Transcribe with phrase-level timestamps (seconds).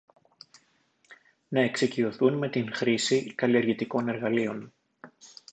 [1.47, 4.73] να εξοικειωθούν με τη χρήση καλλιεργητικών εργαλείων